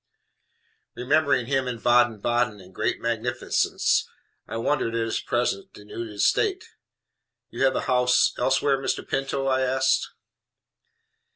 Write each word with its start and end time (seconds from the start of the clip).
Remembering 0.95 1.45
him 1.45 1.67
in 1.67 1.77
Baden 1.77 2.21
Baden 2.21 2.59
in 2.59 2.71
great 2.71 2.99
magnificence 2.99 4.09
I 4.47 4.57
wondered 4.57 4.95
at 4.95 5.01
his 5.05 5.19
present 5.19 5.73
denuded 5.73 6.21
state. 6.21 6.63
"You 7.51 7.63
have 7.65 7.75
a 7.75 7.81
house 7.81 8.33
elsewhere, 8.39 8.79
Mr. 8.79 9.07
Pinto?" 9.07 9.47
I 9.47 9.63
said. 9.77 10.07